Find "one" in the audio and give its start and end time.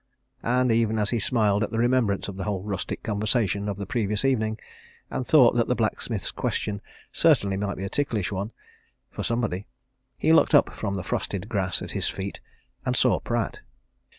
8.31-8.51